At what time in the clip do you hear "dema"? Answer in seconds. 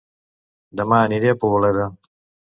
0.79-0.97